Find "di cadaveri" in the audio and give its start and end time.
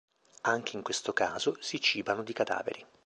2.23-2.83